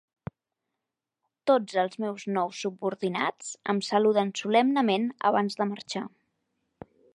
[1.51, 6.05] Tots els meus nous subordinats em saluden solemnement abans de marxar.